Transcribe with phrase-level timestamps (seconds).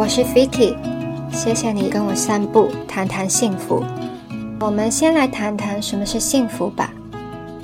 [0.00, 0.74] 我是 Vicky，
[1.30, 3.84] 谢谢你跟我散步，谈谈幸福。
[4.58, 6.90] 我们先来谈谈什么是幸福吧。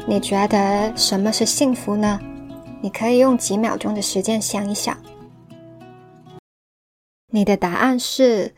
[0.06, 2.20] 你觉得什么是幸福呢？
[2.82, 4.94] 你可以用几秒钟的时间想一想。
[7.32, 8.54] 你的答案是，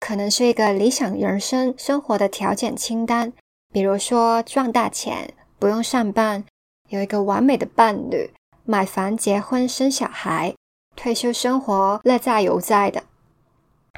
[0.00, 3.32] 可能是一个理想人生生活的条件清单，
[3.72, 6.42] 比如说赚大钱，不用上班，
[6.88, 8.32] 有一个完美的伴侣，
[8.64, 10.52] 买房、结婚、生小孩。
[10.96, 13.02] 退休生活乐在悠哉的，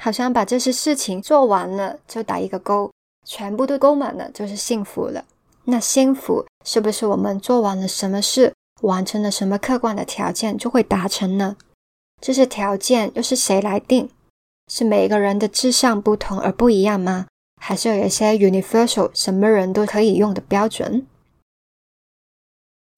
[0.01, 2.91] 好像把这些事情做完了就打一个勾，
[3.25, 5.25] 全部都勾满了就是幸福了。
[5.65, 11.55] 那幸福是不是我们做完了什么事，完成了什么客观的条件就会达成呢？
[12.21, 14.09] 这些条件又是谁来定？
[14.71, 17.27] 是每个人的志向不同而不一样吗？
[17.61, 21.07] 还是有一些 universal 什么人都可以用的标准？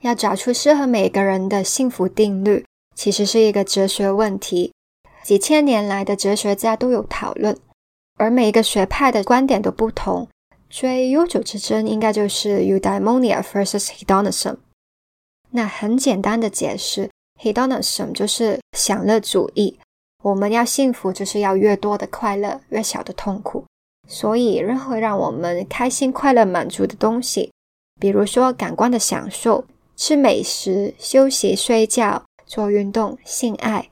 [0.02, 2.66] 要找出适合每个人的幸福定律。
[2.96, 4.74] 其实是一个哲学问题，
[5.28, 7.54] 几千年来的哲学家都有讨论，
[8.16, 10.26] 而每一个学派的观点都不同。
[10.70, 14.56] 最悠久之争应该就是 eudaimonia versus hedonism。
[15.50, 17.10] 那很简单的解释
[17.42, 19.78] ，hedonism 就是享乐主义，
[20.24, 23.66] 我们要幸福就是要越多的快乐，越小的痛苦。
[24.08, 27.52] 所以，任何让我们开心、快乐、满足的东西，
[28.00, 29.66] 比如说感官的享受，
[29.98, 32.24] 吃美食、休息、睡觉。
[32.46, 33.90] 做运动、性爱，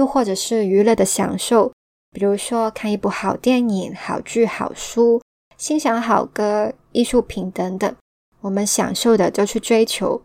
[0.00, 1.74] 又或者是娱乐的享受，
[2.10, 5.20] 比如说看一部好电影、好剧、好书，
[5.58, 7.94] 欣赏好歌、艺术品等等。
[8.40, 10.22] 我们享受的就去追求，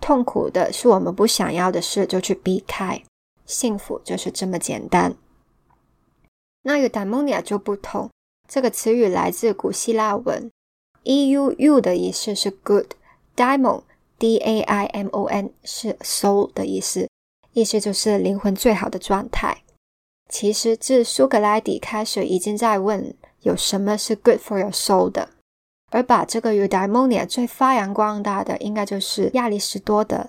[0.00, 3.02] 痛苦的是我们不想要的事就去避开。
[3.44, 5.16] 幸福就是这么简单。
[6.62, 8.08] 那有 daimonia 就不同，
[8.46, 10.48] 这个词语来自古希腊文
[11.02, 13.82] ，e u u 的意思是 good，daimon。
[14.16, 17.08] D A I M O N 是 soul 的意思，
[17.58, 19.62] 意思就是灵魂最好的状态。
[20.28, 25.30] 其实自苏格拉底开始，已经在问有什么是 good for your soul 的。
[25.90, 30.28] 而把这个 eudaimonia 最发扬光大的，应该就是亚里士多德。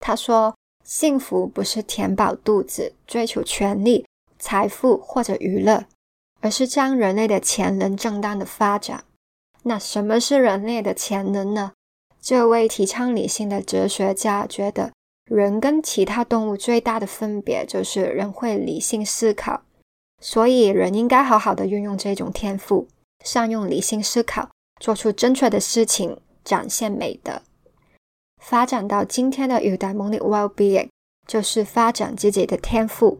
[0.00, 4.04] 他说，幸福不是填饱肚子、追求权力、
[4.38, 5.86] 财富或者娱乐，
[6.40, 9.04] 而是将人类的潜能正当的发展。
[9.62, 11.72] 那什么是人类的潜能呢？
[12.20, 14.92] 这位提倡理性的哲学家觉得，
[15.24, 19.62] 人跟其他动物最大的分别就是人会理性思考，
[20.20, 22.88] 所以人应该好好的运用这种天赋，
[23.24, 27.40] 善用理性思考，做出正确的事情，展现美德。
[28.42, 30.88] 发展到今天的 eudaimonic well-being，
[31.26, 33.18] 就是发展自己的天赋，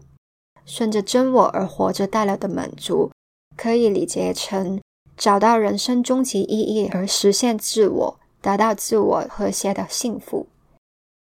[0.66, 3.10] 顺着真我而活着带来的满足，
[3.56, 4.80] 可以理解成
[5.16, 8.20] 找到人生终极意义而实现自我。
[8.42, 10.46] 达到自我和谐的幸福。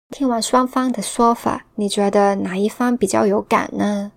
[0.09, 4.11] 听完双方的说法，你觉得哪一方比较有感呢？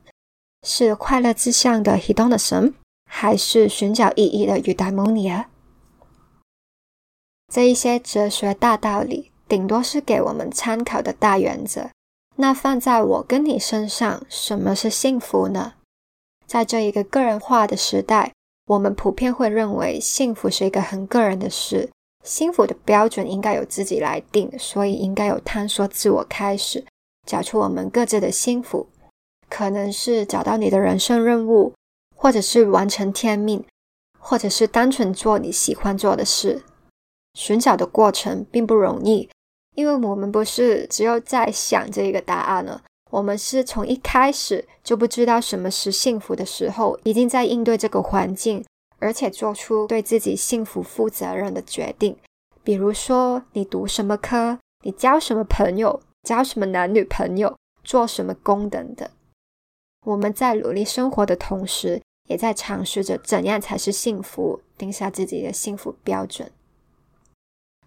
[0.66, 2.72] 是快乐志向的 hedonism，
[3.10, 5.44] 还是寻找意义的 eudaimonia？
[7.52, 11.91] 这一些哲学大道理，顶多是给我们参考的大原则。
[12.36, 15.75] 那放在我跟你身上，什么是幸福呢？
[16.47, 18.32] 在这一个个人化的时代，
[18.66, 21.91] 我们普遍会认为幸福是一个很个人的事。
[22.22, 26.84] 幸福的标准应该由自己来定，所以应该有探索自我开始，
[27.26, 28.88] 找出我们各自的幸福。
[29.48, 31.74] 可能是找到你的人生任务，
[32.16, 33.62] 或者是完成天命，
[34.18, 36.62] 或者是单纯做你喜欢做的事。
[37.34, 39.28] 寻找的过程并不容易，
[39.74, 48.64] 因为我们不是只有在想这一个答案了，我们是从一开始就不知道什么是幸福的时候，已经在应对这个环境。
[49.02, 52.16] 而且做出对自己幸福负责任的决定，
[52.62, 59.08] 比如说你读什么科，你交什么朋友，交什么男女朋友，做什么工等等。
[60.06, 66.52] 我们在努力生活的同时，也在尝试着怎样才是幸福，定下自己的幸福标准。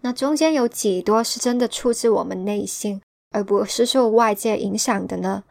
[0.02, 5.44] 那中间有几多是真的出自我们内心，而不是受外界影响的呢？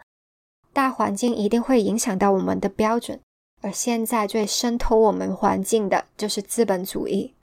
[0.71, 3.19] 大环境一定会影响到我们的标准。
[3.65, 7.33] 而现在最渗透我们环境的就是资本主义，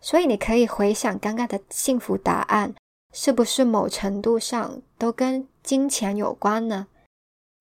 [0.00, 2.74] 所以你可以回想刚刚的幸福答案，
[3.14, 6.88] 是不是某程度上都跟金钱有关呢？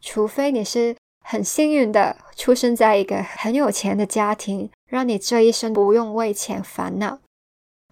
[0.02, 7.20] 除非你是很幸运的出生在一个很有钱的家庭，让你这一生不用为钱烦恼，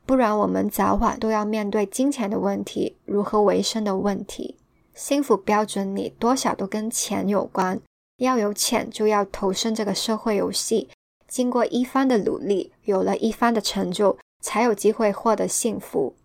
[0.04, 4.58] 不然我们早晚都要面对金钱的问题，如何为生的问题。
[4.96, 7.80] 幸福标准里多少都跟钱有关。
[8.18, 10.90] 要有钱，就要投身这个社会游戏。
[11.28, 16.16] 经过一番的努力，有了一番的成就，才有机会获得幸福。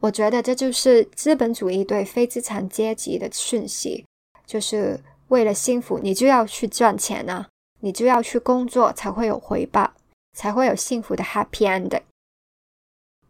[0.00, 4.04] 我觉得这就是资本主义对非资产阶级的讯息，
[4.46, 4.98] 就是
[5.28, 7.48] 为了幸福，你就要去赚钱啊，
[7.80, 9.92] 你就要去工作才会有回报，
[10.36, 12.02] 才会有幸福的 happy ending。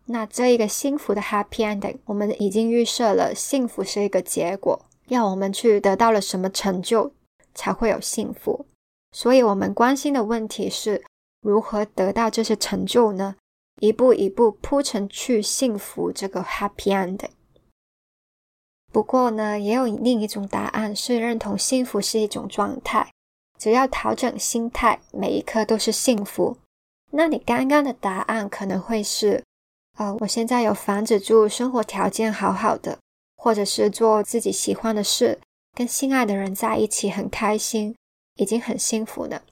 [0.06, 7.12] 那这一个幸福的 happy ending，我们已经预设了幸福是一个结果，要我们去得到了什么成就
[7.55, 8.67] 才会有幸福。
[9.13, 11.05] 所以，我们关心的问题是
[11.41, 13.37] 如何得到这些成就呢？
[13.81, 17.31] 一步一步铺陈去幸福这个 happy ending。
[18.93, 23.11] 不过呢，也有另一种答案是认同幸福是一种状态，
[23.59, 26.59] 只要调整心态，每一刻都是幸福。
[27.11, 29.43] 那你刚刚的答案可能会是。
[29.99, 32.99] 啊，我现在有房子住，生活条件好好的，
[33.37, 35.39] 或者是做自己喜欢的事，
[35.73, 37.95] 跟心爱的人在一起很开心，
[38.37, 39.43] 已经很幸福了。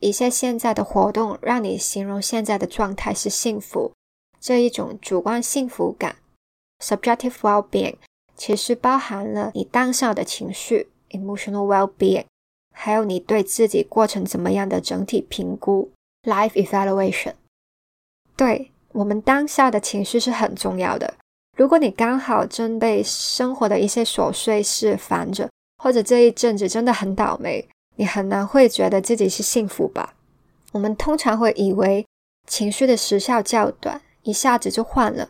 [0.00, 3.92] 一些现在的活动让你形容现在的状态是幸福，
[4.40, 6.16] 这一种主观幸福感
[6.82, 7.96] （subjective well-being）
[8.36, 12.26] 其实包含了你当下的情绪 （emotional well-being），
[12.74, 15.90] 还有你对自己过程怎么样的整体评估
[16.22, 17.34] （life evaluation）。
[18.36, 18.70] 对。
[18.92, 21.14] 我们当下的情绪是很重要的。
[21.58, 25.50] 如果你刚好正被生活的一些琐碎事烦着，
[25.82, 30.14] 或者这一阵子真的很倒霉，你很难会觉得自己是幸福吧？
[30.70, 32.06] 我们通常会以为
[32.46, 35.26] 情绪的时效较短，一下子就换了；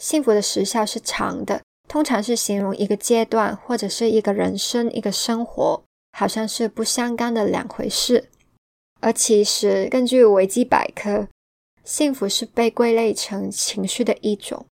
[0.00, 5.80] 幸福的时效是长的，通常是形容一个阶段或者是一个人生、一个生活，
[6.18, 8.28] 好像是不相干的两回事。
[9.00, 11.28] 而其实，根据维基百科。
[11.84, 14.66] 幸福是被归类成情绪的一种。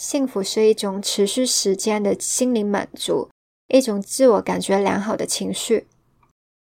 [0.00, 3.28] 幸福是一种持续时间的心灵满足，
[3.68, 5.86] 一种自我感觉良好的情绪。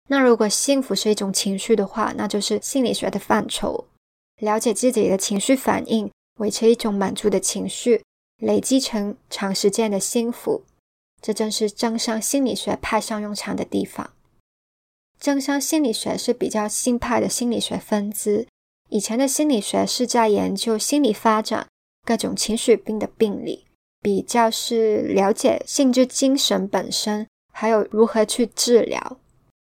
[0.09, 3.87] 那如果幸福是一种情绪的话，那就是心理学的范畴。
[4.41, 6.11] 了解自己的情绪反应，
[6.41, 8.03] 维持一种满足的情绪，
[8.39, 10.65] 累积成长时间的幸福，
[11.21, 14.11] 这正是正向心理学派上用场的地方。
[15.21, 18.49] 正向心理学是比较新派的心理学分支。
[18.89, 21.69] 以前的心理学是在研究心理发展、
[22.05, 23.67] 各种情绪病的病理，
[24.01, 29.19] 比较是了解性质精神本身，还有如何去治疗。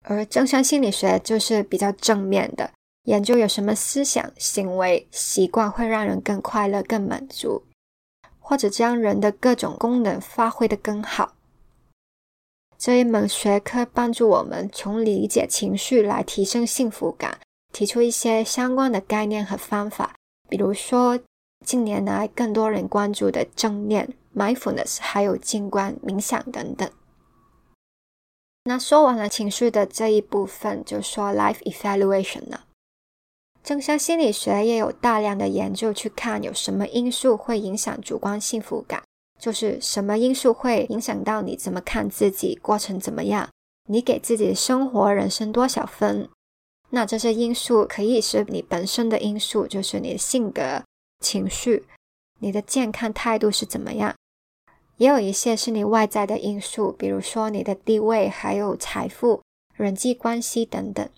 [0.02, 2.70] 而正向心理学就是比较正面的，
[3.04, 7.64] 研究有什么思想、行为、习惯会让人更快乐、更满足，
[8.38, 11.34] 或者将人的各种功能发挥得更好。
[12.76, 17.38] 这一门学科帮助我们从理解情绪来提升幸福感。
[17.72, 20.14] 提出一些相关的概念和方法，
[20.48, 21.18] 比如说
[21.64, 26.88] 近年来更多人关注的正念 （mindfulness） 还有静观冥想等等。
[28.64, 32.64] 那说完了情绪的这一部分，就说 life evaluation 了。
[33.62, 39.02] 正向心理学也有大量的研究去看有什么因素会影响主观幸福感，
[39.40, 43.48] 就是什么因素会影响到你怎么看自己，过程怎么样，
[43.88, 46.28] 你给自己生活、人生多少分。
[46.90, 50.82] 那这些因素可以是你本身的因素，就是你的性格、
[51.24, 51.86] 情绪、
[52.40, 54.12] 你的健康态度是怎么样；
[54.98, 59.40] 也有一些是你外在的因素，比如说你的地位、还有财富、
[59.72, 61.08] 人际关系等等。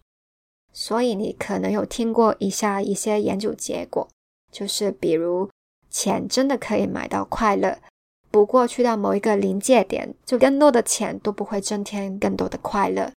[0.72, 4.08] 所以你可能有听过以下一些研究结果，
[4.52, 5.50] 就是比如
[5.90, 7.78] 钱真的可以买到快乐，
[8.30, 13.10] 不过去到某一个临界点，就更多的钱都不会增添更多的快乐。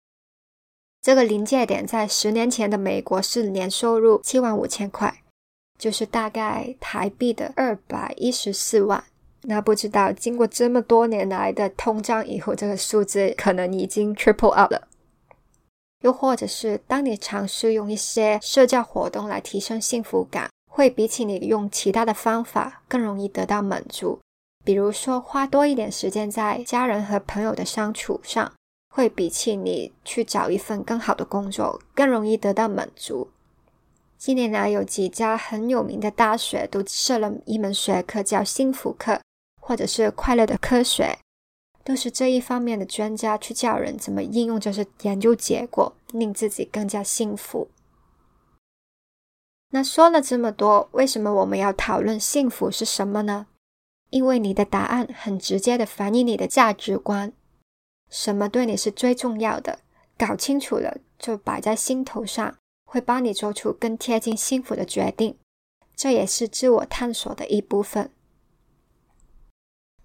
[1.02, 5.22] 这个临界点在十年前的美国是年收入七万五千块，
[5.78, 9.04] 就是大概台币的二百一十四万。
[9.42, 14.88] 那不知道经过这么多年来的通胀以后，这个数字可能已经 triple up 了。
[16.02, 24.18] 又或者是当你尝试用一些社交活动来提升幸福感，会比起你用其他的方法更容易得到满足。
[24.64, 28.52] 比如说花多一点时间在家人和朋友的相处上。
[28.90, 33.28] 会比起你去找一份更好的工作更容易得到满足。
[34.18, 39.20] 近年来，有几家很有名的大学都设了一门学科叫幸福课，
[39.60, 41.16] 或者是快乐的科学，
[41.84, 47.68] 都是这一方面的专家去教人怎么应用这些研究结果，令自己更加幸福。
[49.70, 53.46] 那说了这么多，为什么我们要讨论幸福是什么呢？
[54.10, 57.32] 因为你的答案很直接的反映你的价值观。
[58.10, 59.78] 什么对你是最重要的？
[60.16, 62.56] 搞清楚了，就摆在心头上，
[62.88, 65.36] 会帮你做出更贴近幸福的决定。
[65.94, 68.10] 这也是自我探索的一部分。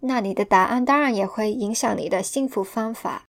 [0.02, 3.24] 那你的答案当然也会影响你的幸福方法。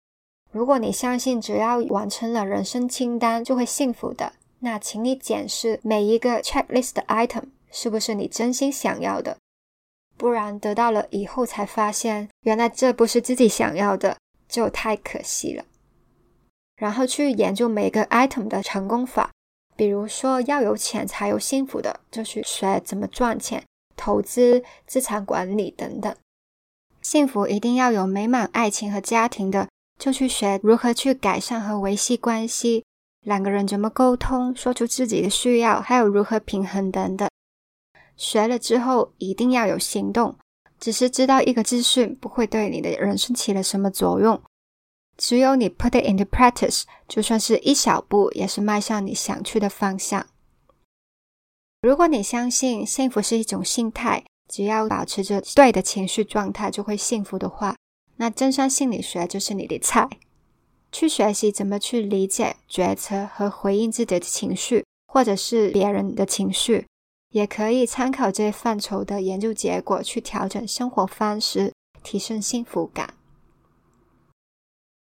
[0.50, 9.36] 如果你相信只要完成了人生清单就会幸福的，那请你检视每一个 checklist 的 item 是不是你真心想要的。
[10.16, 14.16] 不然得到了以后才发现，原来这不是自己想要的。
[14.48, 15.64] 就太可惜了。
[16.76, 19.30] 然后去研究每个 item 的成功法。
[19.82, 23.64] 比如说，要有钱才有幸福的，就去学怎么赚钱、
[23.96, 26.14] 投资、资产管理等等。
[27.00, 29.66] 幸福一定要有美满爱情和家庭的，
[29.98, 32.84] 就去学如何去改善和维系关系，
[33.22, 37.28] 两个人怎么沟通，说出自己的需要，还有如何平衡等等。
[38.16, 40.36] 学了之后一定要有行动，
[40.78, 44.40] 只是知道一个资讯不会对你的人生起了什么作用。
[45.16, 50.26] 只有你 put it into practice，就算是一小步，也是迈向你想去的方向。
[51.80, 57.76] 如果你相信幸福是一种心态，只要保持着对的情绪状态就会幸福的话，
[58.16, 60.08] 那真相心理学就是你的菜。
[60.92, 66.86] 去学习怎么去理解、决策和回应自己的情绪，或者是别人的情绪，
[67.30, 73.14] 也可以参考这些范畴的研究结果去调整生活方式，提升幸福感。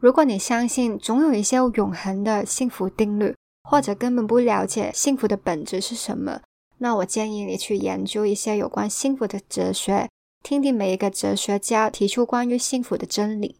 [0.02, 3.36] 如果你相信总有一些永恒的幸福定律，
[3.70, 6.42] 或者根本不了解幸福的本质是什么，
[6.80, 10.10] 那我建议你去研究一些有关幸福的哲学，
[10.42, 13.58] 听听每一个哲学家提出关于幸福的真理。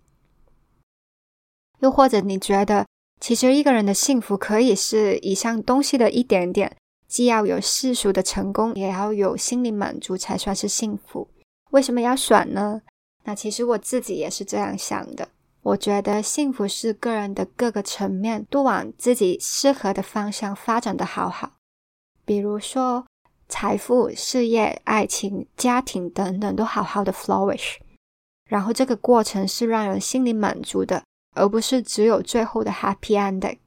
[1.82, 2.88] 又或者你觉得，
[3.20, 6.76] 其实一个人的幸福可以是以上东西的一点点，
[7.08, 11.28] 既要有世俗的成功，也要有心理满足才算是幸福。
[11.70, 12.82] 为什么要选呢？
[13.26, 15.30] 那其实我自己也是这样想的。
[15.64, 21.52] 我觉得幸福是个人的各个层面都往自己适合的方向发展的好好，
[22.26, 23.06] 比如说
[23.48, 27.76] 财富、事业、爱情、家庭等等都好好的 flourish，
[28.50, 31.04] 然后这个过程是让人心里满足的，
[31.36, 33.60] 而不是只有最后的 happy ending。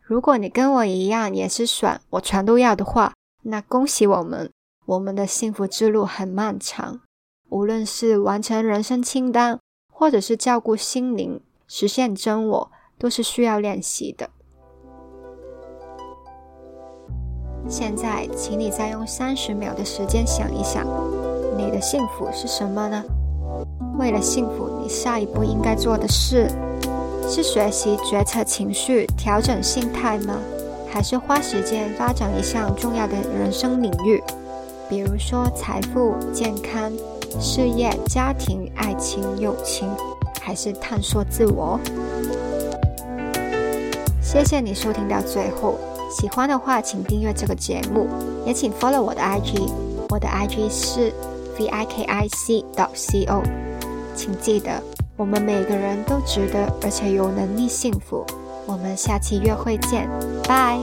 [0.00, 4.52] 如果你跟我一样也是选我全都要的话，那恭喜我们，
[4.86, 7.00] 我们的幸福之路很漫长，
[7.48, 9.58] 无论是完成人生清单。
[10.02, 14.28] 或者是照顾心灵、实现真我，都是需要练习的。
[17.68, 20.84] 现在，请你再用三十秒的时间想一想，
[21.56, 23.04] 你的幸福是什么呢？
[23.96, 26.50] 为了幸福，你下一步应该做的事
[27.28, 30.36] 是学习决策情绪、调整心态吗？
[30.90, 34.20] 还是花时间发展一项重要的人生领域，
[34.88, 36.92] 比如说财富、健康？
[37.40, 39.88] 事业、家庭、爱情、友情，
[40.40, 41.78] 还是探索自我？
[44.22, 45.76] 谢谢你收听到最后，
[46.10, 48.08] 喜欢的话请订阅这个节目，
[48.46, 49.68] 也请 follow 我的 IG，
[50.08, 51.12] 我的 IG 是
[51.58, 53.42] v i k i c c o，。
[54.14, 54.82] 请记得，
[55.16, 58.24] 我们每个人都值得，而且有能力幸福。
[58.66, 60.08] 我们下期约会见，
[60.44, 60.78] 拜。